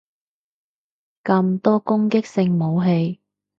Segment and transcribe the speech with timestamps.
[1.23, 3.19] 咁多攻擊性武器